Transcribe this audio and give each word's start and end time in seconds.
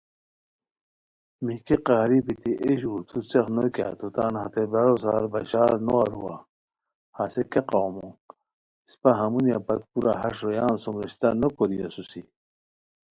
میکی 1.45 1.75
قہری 1.87 2.19
بیتی 2.25 2.51
ایے 2.63 2.71
ژور 2.81 3.01
تو 3.09 3.17
څیق 3.29 3.47
نو 3.55 3.63
کیہ 3.75 3.93
تو 3.99 4.07
تان 4.15 4.33
ہتے 4.41 4.63
برارو 4.71 4.95
سار 5.03 5.23
بشارنو 5.33 5.95
اروا؟ 6.03 6.35
ہسے 7.17 7.41
کیہ 7.51 7.61
قومو؟ 7.69 8.07
اسپہ 8.87 9.11
ہمونیہ 9.21 9.59
پت 9.65 9.81
کورا 9.91 10.13
ہݰ 10.21 10.33
رویان 10.43 10.73
سُم 10.83 10.95
رشتہ 11.03 11.29
نوکوری 11.39 11.77
اسوسی 11.85 12.21